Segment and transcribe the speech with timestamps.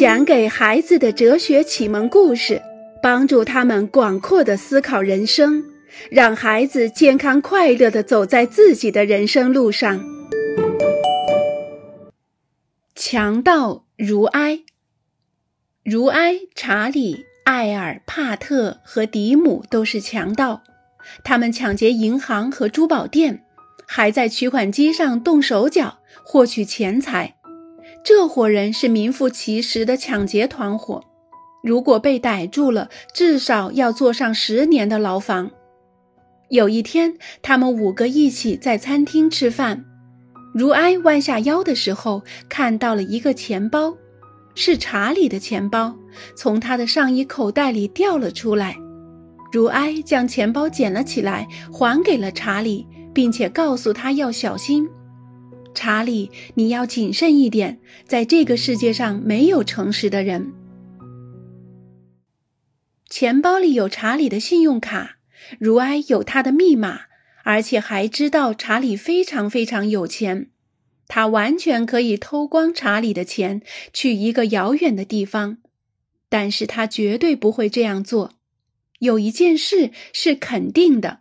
[0.00, 2.62] 讲给孩子的哲学启蒙故事，
[3.02, 5.62] 帮助他们广阔的思考人生，
[6.10, 10.02] 让孩子健康快乐的走在自己的人生路上。
[12.94, 14.60] 强盗如埃，
[15.84, 20.62] 如埃、查理、艾尔、帕特和迪姆都是强盗，
[21.22, 23.44] 他们抢劫银行和珠宝店，
[23.86, 27.36] 还在取款机上动手脚获取钱财。
[28.02, 31.04] 这伙人是名副其实的抢劫团伙，
[31.62, 35.50] 如果被逮住了，至少要坐上十年的牢房。
[36.48, 39.84] 有一天，他们五个一起在餐厅吃饭，
[40.54, 43.94] 如埃弯下腰的时候，看到了一个钱包，
[44.54, 45.94] 是查理的钱包，
[46.34, 48.76] 从他的上衣口袋里掉了出来。
[49.52, 54.88] 如埃将钱包捡了起来，还给了查理，并且告诉他要小心。
[55.74, 60.52] 查理，你要谨慎一点，在这个世界上没有诚实的人。
[63.08, 65.18] 钱包里有查理的信用卡，
[65.58, 67.02] 如埃有他的密码，
[67.42, 70.50] 而且还知道查理非常非常有钱，
[71.08, 75.58] 他完全可以偷光查理的钱，去一个遥远的地方，
[76.28, 78.34] 但是他绝对不会这样做。
[79.00, 81.20] 有一件事是肯定的，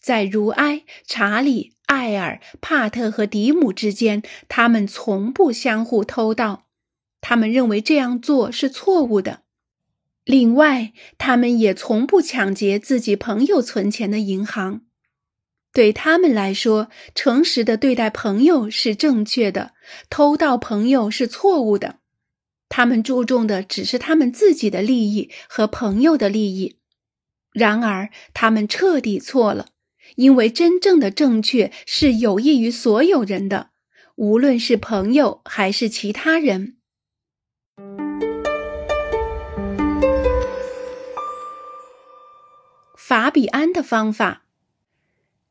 [0.00, 1.73] 在如埃、查理。
[1.86, 6.66] 艾尔、帕特和迪姆之间，他们从不相互偷盗，
[7.20, 9.42] 他们认为这样做是错误的。
[10.24, 14.80] 另外，他们也从不抢劫自己朋友存钱的银行。
[15.72, 19.72] 对他们来说，诚实的对待朋友是正确的，
[20.08, 21.96] 偷盗朋友是错误的。
[22.68, 26.78] 他们注重的只是他们自己的利益和朋友的利益。
[27.52, 29.66] 然而，他们彻底错了。
[30.16, 33.70] 因为真正的正确是有益于所有人的，
[34.16, 36.76] 无论是朋友还是其他人。
[42.96, 44.44] 法比安的方法：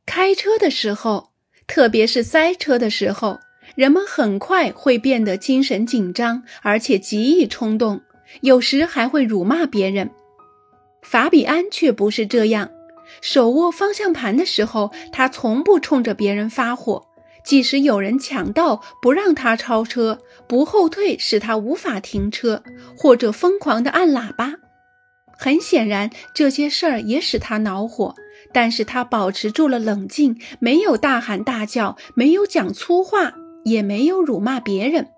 [0.05, 1.33] 开车的时候，
[1.67, 3.39] 特别是塞车的时候，
[3.75, 8.01] 人们很快会变得精神紧张，而且极易冲动，
[8.41, 10.09] 有时还会辱骂别人。
[11.03, 12.71] 法比安却不是这样。
[13.21, 17.07] 手握方向盘的时候，他从不冲着别人发火。
[17.43, 22.63] 即使有人抢道不让他超车，不后退使他无法停车，
[22.97, 24.53] 或者疯狂地按喇叭。
[25.37, 28.15] 很显然，这些事儿也使他恼火，
[28.53, 33.33] 但是他保持住了冷静，没有大喊大叫，没有讲粗话，
[33.65, 35.09] 也没有辱骂别人。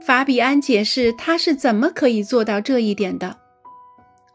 [0.00, 3.36] 法比安解释他是怎么可以做到这一点的。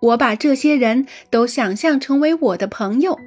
[0.06, 3.18] 我把这些人都想象成为我的朋友，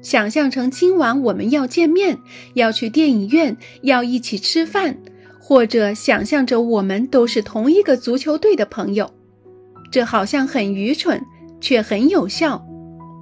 [0.00, 2.18] 想象成今晚我们要见面，
[2.54, 4.96] 要去电影院，要一起吃饭，
[5.38, 9.12] 或者想象着我们都是同一个足球队的朋友。
[9.90, 11.20] 这好像很愚蠢，
[11.60, 12.64] 却很有效，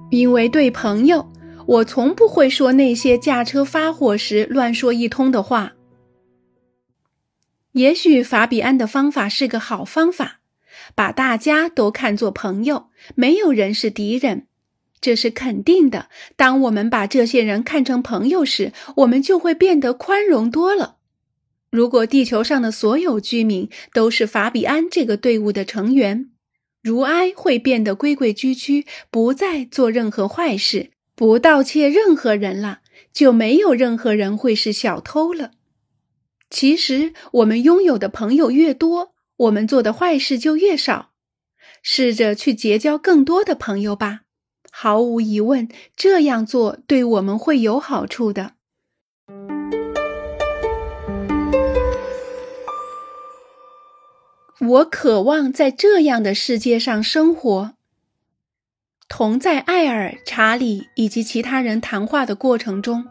[0.09, 1.29] 因为对朋友，
[1.65, 5.73] 我从不会说那些驾车发火时乱说一通的话。
[7.73, 10.40] 也许法比安的方法是个好方法。
[10.95, 14.47] 把大家都看作朋友，没有人是敌人，
[14.99, 16.09] 这是肯定的。
[16.35, 20.97] 当我们把这些人看成朋友时，我们就会变得宽容多了。
[21.69, 26.29] 如果地球上的所有居民都是法比安这个队伍的成员，
[26.83, 32.79] 如埃会变得规规矩矩，不再做任何坏事，不盗窃任何人了，
[33.13, 35.51] 就没有任何人会是小偷了。
[36.49, 39.13] 其实，我们拥有的朋友越多。
[39.41, 41.11] 我们做的坏事就越少，
[41.81, 44.21] 试着去结交更多的朋友吧。
[44.71, 48.53] 毫无疑问，这样做对我们会有好处的。
[54.59, 57.73] 我渴望在这样的世界上生活。
[59.09, 63.07] 同在艾尔、查理以及其他人谈话的过程中。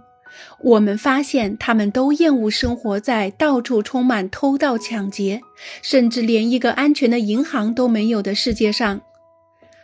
[0.63, 5.41] 我们发现，他们都厌恶生活在到处充满偷盗抢劫，
[5.83, 9.01] 甚至连一个安全的银行都没有的世界上。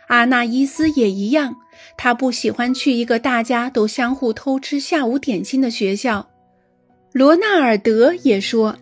[0.07, 1.55] 阿纳伊斯也一样，
[1.97, 6.29] 他不喜欢去一个大家都相互偷吃下午点心的学校。
[7.11, 8.77] 罗纳尔德也说，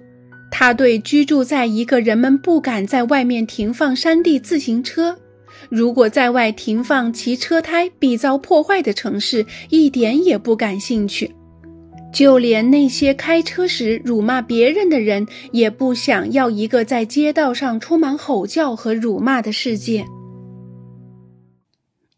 [0.51, 5.17] 他对居住在一个人们不敢在外面停放山地自行车，
[5.69, 11.33] 如果在外停放其车胎必遭破坏的城市，一点也不感兴趣。
[12.15, 20.05] 就连那些开车时辱骂别人的人，也不想要一个在街道上充满吼叫和辱骂的世界。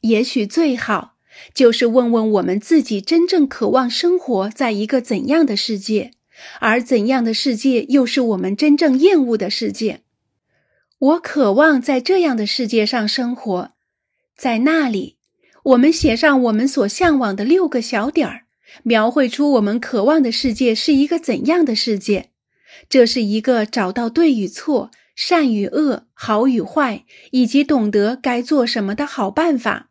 [0.01, 1.15] 也许最好
[1.51, 6.11] 就是问问我们自己：真正渴望生活在一个怎样的世界？
[6.59, 10.01] 而怎样的世界又是我们真正厌恶的世界？
[10.99, 13.71] 我渴望在这样的世界上生活，
[14.37, 15.17] 在那里，
[15.63, 18.43] 我们写上我们所向往的六个小点儿，
[18.83, 22.29] 描绘出我们渴望的世界是一个怎样的世界。
[22.89, 29.89] 这是一个找到对与错、善与恶、好与坏，以及懂得该做什么的好办法。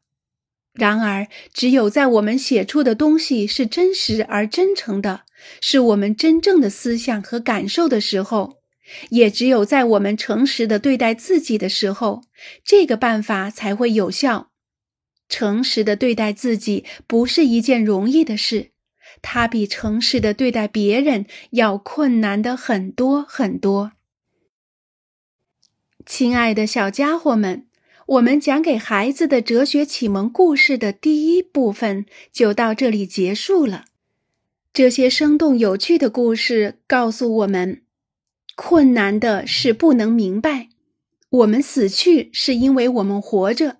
[0.72, 5.22] 然而，只有在我们写出的东西是真实而真诚的，
[5.60, 8.58] 是我们真正的思想和感受的时候，
[9.08, 12.22] 也只有在我们诚实的对待自己的时候，
[12.62, 14.50] 这个办法才会有效。
[15.28, 18.70] 诚实的对待自己不是一件容易的事。
[19.22, 23.92] 它比诚实的对待别人要困难的很多很多。
[26.04, 27.66] 亲爱的小家伙们，
[28.06, 33.86] 我们讲给孩子的哲学启蒙故事的第一部分就到这里结束了。
[34.72, 37.82] 这些生动有趣的故事告诉我们：
[38.54, 40.68] 困难的是不能明白，
[41.30, 43.78] 我们死去是因为我们活着。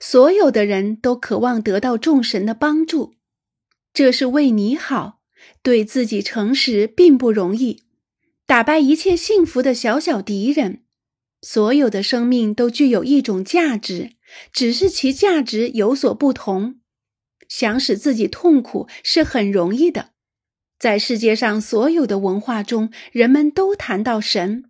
[0.00, 3.14] 所有的人都渴望得到众神的帮助。
[3.92, 5.20] 这是为你好，
[5.62, 7.82] 对自己诚实并不容易。
[8.46, 10.82] 打败一切幸福的小小敌人。
[11.42, 14.12] 所有的生命都具有一种价值，
[14.52, 16.80] 只是其价值有所不同。
[17.48, 20.10] 想使自己痛苦是很容易的。
[20.78, 24.64] 在世界上所有的文化中，人们都谈到神，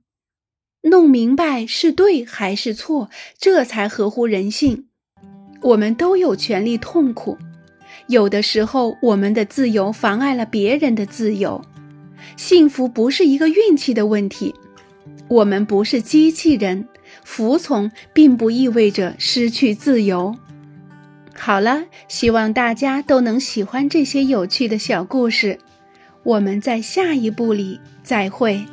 [0.82, 4.88] 弄明白是对还是错，这才合乎人性。
[5.62, 7.36] 我们都有权利痛苦。
[8.08, 11.60] 有的时候，我们的自由妨碍了别人的自由。
[12.36, 14.54] 幸福不是一个运气的问题。
[15.28, 16.86] 我们不是机器人，
[17.24, 20.36] 服从并不意味着失去自由。
[21.34, 25.58] 好了，希望大家都能喜欢这些有趣的小故事。
[26.22, 28.64] 我们在下一部里再会。